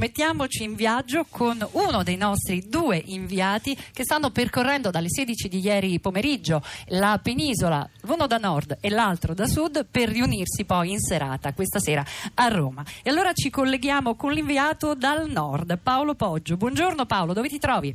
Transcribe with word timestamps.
Mettiamoci 0.00 0.62
in 0.62 0.76
viaggio 0.76 1.26
con 1.28 1.58
uno 1.72 2.02
dei 2.02 2.16
nostri 2.16 2.66
due 2.70 3.02
inviati 3.04 3.76
che 3.92 4.02
stanno 4.02 4.30
percorrendo 4.30 4.90
dalle 4.90 5.10
16 5.10 5.46
di 5.46 5.60
ieri 5.60 6.00
pomeriggio 6.00 6.62
la 6.86 7.20
penisola, 7.22 7.86
uno 8.06 8.26
da 8.26 8.38
nord 8.38 8.78
e 8.80 8.88
l'altro 8.88 9.34
da 9.34 9.46
sud, 9.46 9.84
per 9.90 10.08
riunirsi 10.08 10.64
poi 10.64 10.92
in 10.92 11.00
serata 11.00 11.52
questa 11.52 11.80
sera 11.80 12.02
a 12.32 12.48
Roma. 12.48 12.82
E 13.02 13.10
allora 13.10 13.34
ci 13.34 13.50
colleghiamo 13.50 14.14
con 14.14 14.32
l'inviato 14.32 14.94
dal 14.94 15.28
nord, 15.28 15.78
Paolo 15.82 16.14
Poggio. 16.14 16.56
Buongiorno 16.56 17.04
Paolo, 17.04 17.34
dove 17.34 17.48
ti 17.48 17.58
trovi? 17.58 17.94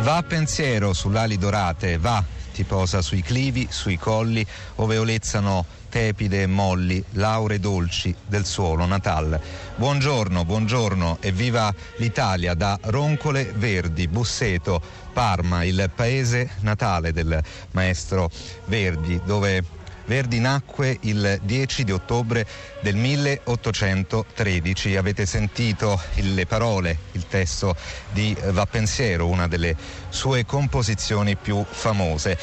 Va 0.00 0.16
a 0.16 0.22
pensiero 0.24 0.92
sull'ali 0.92 1.38
dorate, 1.38 1.98
va 1.98 2.42
ti 2.54 2.62
posa 2.62 3.02
sui 3.02 3.20
clivi, 3.20 3.66
sui 3.68 3.98
colli, 3.98 4.46
ove 4.76 4.96
olezzano 4.96 5.66
tepide 5.90 6.42
e 6.42 6.46
molli, 6.46 7.02
laure 7.14 7.58
dolci 7.58 8.14
del 8.24 8.46
suolo 8.46 8.86
natal. 8.86 9.40
Buongiorno, 9.74 10.44
buongiorno 10.44 11.18
e 11.20 11.32
viva 11.32 11.74
l'Italia 11.96 12.54
da 12.54 12.78
Roncole 12.80 13.52
Verdi, 13.56 14.06
Busseto, 14.06 14.80
Parma, 15.12 15.64
il 15.64 15.90
paese 15.92 16.50
natale 16.60 17.12
del 17.12 17.42
maestro 17.72 18.30
Verdi, 18.66 19.20
dove 19.24 19.82
Verdi 20.06 20.38
nacque 20.38 20.98
il 21.02 21.38
10 21.42 21.84
di 21.84 21.92
ottobre 21.92 22.46
del 22.80 22.96
1813. 22.96 24.96
Avete 24.96 25.24
sentito 25.24 25.98
le 26.16 26.46
parole, 26.46 26.98
il 27.12 27.26
testo 27.26 27.74
di 28.10 28.36
Va 28.50 28.66
Pensiero, 28.66 29.28
una 29.28 29.48
delle 29.48 29.74
sue 30.10 30.44
composizioni 30.44 31.36
più 31.36 31.64
famose. 31.68 32.36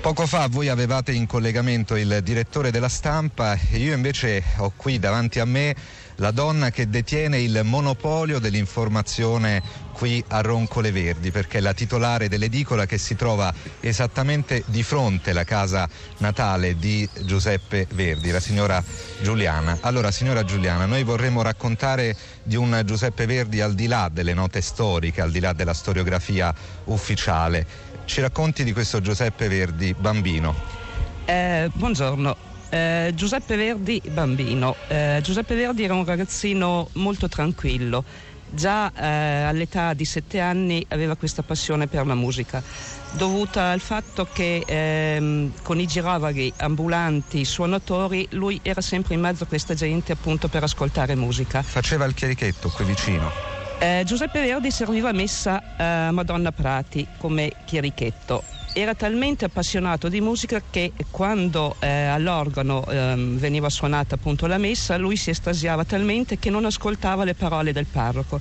Poco 0.00 0.26
fa 0.26 0.48
voi 0.48 0.68
avevate 0.68 1.12
in 1.12 1.26
collegamento 1.26 1.94
il 1.94 2.20
direttore 2.22 2.70
della 2.70 2.88
stampa 2.88 3.52
e 3.70 3.76
io 3.76 3.94
invece 3.94 4.42
ho 4.56 4.72
qui 4.74 4.98
davanti 4.98 5.40
a 5.40 5.44
me 5.44 5.76
la 6.16 6.30
donna 6.30 6.70
che 6.70 6.88
detiene 6.88 7.38
il 7.38 7.60
monopolio 7.64 8.38
dell'informazione 8.38 9.62
qui 9.92 10.22
a 10.28 10.40
Roncole 10.40 10.90
Verdi, 10.90 11.30
perché 11.30 11.58
è 11.58 11.60
la 11.60 11.74
titolare 11.74 12.28
dell'edicola 12.28 12.86
che 12.86 12.96
si 12.96 13.14
trova 13.14 13.52
esattamente 13.80 14.62
di 14.66 14.82
fronte 14.82 15.30
alla 15.30 15.44
casa 15.44 15.88
natale 16.18 16.76
di 16.76 17.06
Giuseppe 17.22 17.86
Verdi, 17.92 18.30
la 18.30 18.40
signora 18.40 18.82
Giuliana. 19.20 19.78
Allora, 19.80 20.10
signora 20.10 20.44
Giuliana, 20.44 20.86
noi 20.86 21.04
vorremmo 21.04 21.42
raccontare 21.42 22.16
di 22.42 22.56
un 22.56 22.82
Giuseppe 22.86 23.26
Verdi 23.26 23.60
al 23.60 23.74
di 23.74 23.86
là 23.86 24.10
delle 24.10 24.32
note 24.32 24.62
storiche, 24.62 25.20
al 25.20 25.30
di 25.30 25.40
là 25.40 25.52
della 25.52 25.74
storiografia 25.74 26.54
ufficiale. 26.84 27.88
Ci 28.10 28.20
racconti 28.20 28.64
di 28.64 28.72
questo 28.72 29.00
Giuseppe 29.00 29.46
Verdi 29.46 29.94
bambino? 29.96 30.52
Eh, 31.26 31.70
buongiorno. 31.72 32.36
Eh, 32.68 33.12
Giuseppe 33.14 33.54
Verdi, 33.54 34.02
bambino. 34.10 34.74
Eh, 34.88 35.20
Giuseppe 35.22 35.54
Verdi 35.54 35.84
era 35.84 35.94
un 35.94 36.04
ragazzino 36.04 36.88
molto 36.94 37.28
tranquillo. 37.28 38.02
Già 38.50 38.92
eh, 38.92 39.42
all'età 39.44 39.94
di 39.94 40.04
sette 40.04 40.40
anni 40.40 40.84
aveva 40.88 41.14
questa 41.14 41.42
passione 41.42 41.86
per 41.86 42.04
la 42.04 42.16
musica, 42.16 42.60
dovuta 43.12 43.70
al 43.70 43.80
fatto 43.80 44.26
che 44.32 44.64
ehm, 44.66 45.52
con 45.62 45.78
i 45.78 45.86
girovaghi, 45.86 46.52
ambulanti, 46.56 47.44
suonatori, 47.44 48.26
lui 48.30 48.58
era 48.64 48.80
sempre 48.80 49.14
in 49.14 49.20
mezzo 49.20 49.44
a 49.44 49.46
questa 49.46 49.74
gente 49.74 50.10
appunto 50.10 50.48
per 50.48 50.64
ascoltare 50.64 51.14
musica. 51.14 51.62
Faceva 51.62 52.06
il 52.06 52.14
chierichetto 52.14 52.70
qui 52.70 52.86
vicino. 52.86 53.59
Eh, 53.82 54.02
Giuseppe 54.04 54.42
Verdi 54.42 54.70
serviva 54.70 55.10
messa 55.10 55.62
a 55.78 56.10
Madonna 56.12 56.52
Prati 56.52 57.06
come 57.16 57.50
chierichetto 57.64 58.44
era 58.72 58.94
talmente 58.94 59.46
appassionato 59.46 60.08
di 60.08 60.20
musica 60.20 60.62
che 60.68 60.92
quando 61.10 61.74
eh, 61.80 62.06
all'organo 62.06 62.86
eh, 62.86 63.14
veniva 63.16 63.68
suonata 63.68 64.14
appunto 64.14 64.46
la 64.46 64.58
messa, 64.58 64.96
lui 64.96 65.16
si 65.16 65.30
estasiava 65.30 65.84
talmente 65.84 66.38
che 66.38 66.50
non 66.50 66.64
ascoltava 66.64 67.24
le 67.24 67.34
parole 67.34 67.72
del 67.72 67.86
parroco. 67.86 68.40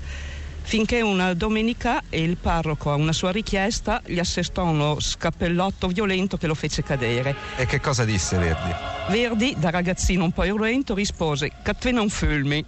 Finché 0.61 1.01
una 1.01 1.33
domenica 1.33 2.03
il 2.09 2.37
parroco 2.37 2.91
a 2.91 2.95
una 2.95 3.13
sua 3.13 3.31
richiesta 3.31 4.03
gli 4.05 4.19
assestò 4.19 4.65
uno 4.65 4.99
scappellotto 4.99 5.87
violento 5.87 6.37
che 6.37 6.45
lo 6.45 6.53
fece 6.53 6.83
cadere. 6.83 7.35
E 7.55 7.65
che 7.65 7.79
cosa 7.79 8.05
disse 8.05 8.37
Verdi? 8.37 8.71
Verdi, 9.07 9.55
da 9.57 9.71
ragazzino 9.71 10.25
un 10.25 10.31
po' 10.31 10.43
irruento, 10.43 10.93
rispose 10.93 11.49
Catvena 11.63 12.01
un 12.01 12.09
fulmi, 12.09 12.63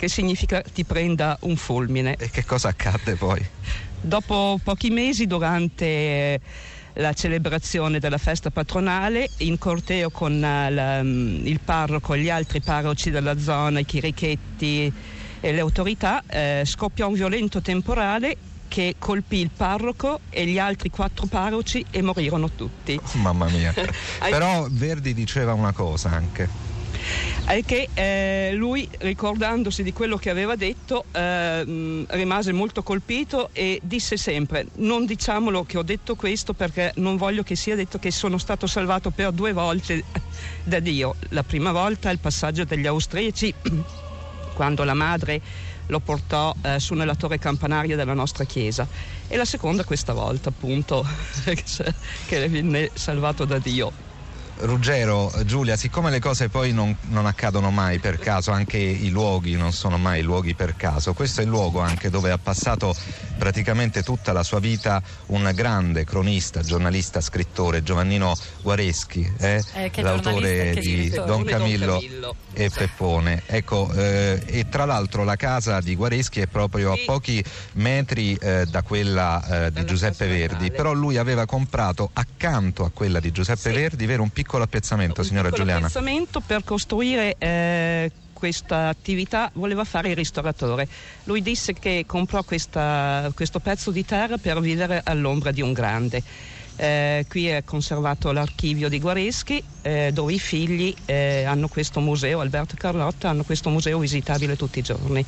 che 0.00 0.08
significa 0.08 0.62
ti 0.62 0.84
prenda 0.84 1.36
un 1.42 1.56
fulmine. 1.56 2.16
E 2.16 2.30
che 2.30 2.42
cosa 2.46 2.68
accadde 2.68 3.16
poi? 3.16 3.46
Dopo 4.00 4.58
pochi 4.64 4.88
mesi, 4.88 5.26
durante 5.26 6.40
la 6.94 7.12
celebrazione 7.12 7.98
della 7.98 8.16
festa 8.16 8.48
patronale 8.48 9.28
in 9.38 9.58
corteo 9.58 10.08
con 10.08 10.42
eh, 10.42 10.70
la, 10.70 11.02
mm, 11.02 11.46
il 11.46 11.60
parroco 11.60 12.14
e 12.14 12.20
gli 12.20 12.30
altri 12.30 12.62
parroci 12.62 13.10
della 13.10 13.38
zona, 13.38 13.80
i 13.80 13.84
chirichetti 13.84 14.90
e 15.38 15.52
le 15.52 15.60
autorità, 15.60 16.22
eh, 16.26 16.62
scoppiò 16.64 17.08
un 17.08 17.14
violento 17.14 17.60
temporale 17.60 18.34
che 18.68 18.94
colpì 18.98 19.36
il 19.36 19.50
parroco 19.54 20.20
e 20.30 20.46
gli 20.46 20.58
altri 20.58 20.88
quattro 20.88 21.26
parroci 21.26 21.84
e 21.90 22.00
morirono 22.00 22.48
tutti. 22.52 22.98
Oh, 22.98 23.18
mamma 23.18 23.50
mia. 23.50 23.74
Però 24.18 24.66
Verdi 24.70 25.12
diceva 25.12 25.52
una 25.52 25.72
cosa 25.72 26.08
anche 26.08 26.69
è 27.44 27.64
che 27.64 27.90
eh, 27.92 28.52
lui, 28.54 28.88
ricordandosi 28.98 29.82
di 29.82 29.92
quello 29.92 30.16
che 30.16 30.30
aveva 30.30 30.56
detto, 30.56 31.06
eh, 31.12 32.04
rimase 32.08 32.52
molto 32.52 32.82
colpito 32.82 33.50
e 33.52 33.80
disse 33.82 34.16
sempre: 34.16 34.66
Non 34.76 35.06
diciamolo 35.06 35.64
che 35.64 35.78
ho 35.78 35.82
detto 35.82 36.14
questo 36.14 36.54
perché 36.54 36.92
non 36.96 37.16
voglio 37.16 37.42
che 37.42 37.56
sia 37.56 37.74
detto 37.74 37.98
che 37.98 38.10
sono 38.10 38.38
stato 38.38 38.66
salvato 38.66 39.10
per 39.10 39.32
due 39.32 39.52
volte 39.52 40.04
da 40.64 40.78
Dio. 40.80 41.16
La 41.30 41.42
prima 41.42 41.72
volta 41.72 42.10
il 42.10 42.18
passaggio 42.18 42.64
degli 42.64 42.86
austriaci, 42.86 43.54
quando 44.54 44.84
la 44.84 44.94
madre 44.94 45.40
lo 45.86 46.00
portò 46.00 46.54
eh, 46.62 46.78
su 46.78 46.94
nella 46.94 47.16
torre 47.16 47.38
campanaria 47.38 47.96
della 47.96 48.14
nostra 48.14 48.44
chiesa 48.44 48.86
e 49.26 49.36
la 49.36 49.44
seconda 49.44 49.84
questa 49.84 50.12
volta 50.12 50.48
appunto 50.50 51.04
che 52.26 52.48
venne 52.48 52.90
salvato 52.94 53.44
da 53.44 53.58
Dio. 53.58 54.09
Ruggero, 54.62 55.32
Giulia, 55.44 55.76
siccome 55.76 56.10
le 56.10 56.20
cose 56.20 56.48
poi 56.48 56.72
non, 56.72 56.94
non, 57.08 57.26
accadono 57.26 57.70
mai 57.70 57.98
per 57.98 58.18
caso, 58.18 58.50
anche 58.50 58.78
i 58.78 59.08
luoghi 59.08 59.56
non 59.56 59.72
sono 59.72 59.96
mai 59.96 60.22
luoghi 60.22 60.54
per 60.54 60.76
caso, 60.76 61.12
questo 61.14 61.40
è 61.40 61.44
il 61.44 61.50
luogo 61.50 61.80
anche 61.80 62.10
dove 62.10 62.30
ha 62.30 62.38
passato 62.38 62.94
praticamente 63.40 64.02
tutta 64.02 64.32
la 64.32 64.44
sua 64.44 64.60
vita 64.60 65.02
un 65.26 65.50
grande 65.54 66.04
cronista, 66.04 66.60
giornalista, 66.60 67.20
scrittore, 67.20 67.82
Giovannino 67.82 68.36
Guareschi, 68.62 69.28
eh? 69.38 69.64
Eh, 69.72 70.02
l'autore 70.02 70.74
di 70.74 71.08
Don 71.08 71.42
Camillo, 71.42 71.86
Don 71.86 72.00
Camillo, 72.00 72.36
e 72.52 72.70
Peppone. 72.70 73.42
Ecco, 73.46 73.90
eh, 73.94 74.42
e 74.44 74.68
tra 74.68 74.84
l'altro 74.84 75.24
la 75.24 75.36
casa 75.36 75.80
di 75.80 75.96
Guareschi 75.96 76.40
è 76.40 76.46
proprio 76.46 76.92
a 76.92 76.98
pochi 77.04 77.42
metri 77.72 78.34
eh, 78.34 78.66
da 78.66 78.82
quella 78.82 79.66
eh, 79.66 79.72
di 79.72 79.84
Giuseppe 79.84 80.26
Verdi, 80.28 80.70
però 80.70 80.92
lui 80.92 81.16
aveva 81.16 81.46
comprato 81.46 82.10
accanto 82.12 82.84
a 82.84 82.90
quella 82.92 83.20
di 83.20 83.32
Giuseppe 83.32 83.70
sì. 83.70 83.74
Verdi, 83.74 84.06
vero, 84.06 84.22
un 84.22 84.30
piccolo 84.30 84.60
piccolo 84.60 84.64
appezzamento, 84.64 85.22
signora 85.22 85.48
un 85.48 85.54
Giuliana. 85.54 85.78
Un 85.78 85.84
appezzamento 85.84 86.40
per 86.40 86.64
costruire 86.64 87.36
eh, 87.38 88.10
questa 88.40 88.88
attività 88.88 89.50
voleva 89.52 89.84
fare 89.84 90.08
il 90.08 90.16
ristoratore. 90.16 90.88
Lui 91.24 91.42
disse 91.42 91.74
che 91.74 92.04
comprò 92.06 92.42
questa, 92.42 93.30
questo 93.34 93.60
pezzo 93.60 93.90
di 93.90 94.02
terra 94.02 94.38
per 94.38 94.58
vivere 94.60 95.02
all'ombra 95.04 95.50
di 95.50 95.60
un 95.60 95.74
grande. 95.74 96.22
Eh, 96.76 97.26
qui 97.28 97.48
è 97.48 97.62
conservato 97.62 98.32
l'archivio 98.32 98.88
di 98.88 98.98
Guareschi 98.98 99.62
eh, 99.82 100.10
dove 100.14 100.32
i 100.32 100.38
figli 100.38 100.94
eh, 101.04 101.44
hanno 101.44 101.68
questo 101.68 102.00
museo, 102.00 102.40
Alberto 102.40 102.74
e 102.74 102.78
Carlotta 102.78 103.28
hanno 103.28 103.44
questo 103.44 103.68
museo 103.68 103.98
visitabile 103.98 104.56
tutti 104.56 104.78
i 104.78 104.82
giorni. 104.82 105.22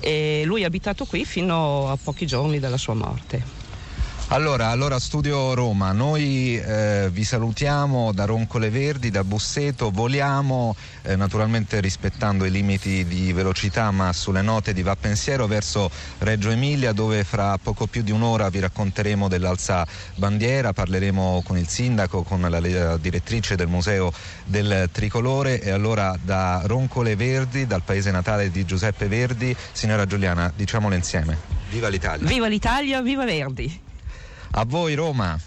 E 0.00 0.42
lui 0.44 0.60
è 0.60 0.64
abitato 0.66 1.06
qui 1.06 1.24
fino 1.24 1.88
a 1.88 1.96
pochi 1.96 2.26
giorni 2.26 2.58
dalla 2.58 2.76
sua 2.76 2.92
morte. 2.92 3.61
Allora, 4.32 4.68
allora, 4.68 4.98
Studio 4.98 5.52
Roma, 5.52 5.92
noi 5.92 6.56
eh, 6.56 7.10
vi 7.12 7.22
salutiamo 7.22 8.12
da 8.12 8.24
Roncole 8.24 8.70
Verdi, 8.70 9.10
da 9.10 9.24
Busseto, 9.24 9.90
voliamo 9.90 10.74
eh, 11.02 11.16
naturalmente 11.16 11.80
rispettando 11.80 12.46
i 12.46 12.50
limiti 12.50 13.04
di 13.04 13.34
velocità 13.34 13.90
ma 13.90 14.10
sulle 14.14 14.40
note 14.40 14.72
di 14.72 14.80
Va 14.80 14.96
Pensiero 14.96 15.46
verso 15.46 15.90
Reggio 16.20 16.48
Emilia 16.48 16.92
dove 16.92 17.24
fra 17.24 17.58
poco 17.58 17.86
più 17.86 18.00
di 18.00 18.10
un'ora 18.10 18.48
vi 18.48 18.60
racconteremo 18.60 19.28
dell'alza 19.28 19.86
bandiera, 20.14 20.72
parleremo 20.72 21.42
con 21.44 21.58
il 21.58 21.68
sindaco, 21.68 22.22
con 22.22 22.40
la, 22.40 22.58
la 22.58 22.96
direttrice 22.96 23.54
del 23.54 23.68
Museo 23.68 24.10
del 24.46 24.88
Tricolore 24.90 25.60
e 25.60 25.70
allora 25.70 26.18
da 26.18 26.62
Roncole 26.64 27.16
Verdi, 27.16 27.66
dal 27.66 27.82
paese 27.82 28.10
natale 28.10 28.50
di 28.50 28.64
Giuseppe 28.64 29.08
Verdi, 29.08 29.54
signora 29.72 30.06
Giuliana, 30.06 30.50
diciamolo 30.56 30.94
insieme. 30.94 31.36
Viva 31.68 31.88
l'Italia! 31.88 32.26
Viva 32.26 32.48
l'Italia, 32.48 33.02
viva 33.02 33.26
Verdi! 33.26 33.90
A 34.54 34.64
voi 34.66 34.94
Roma. 34.94 35.38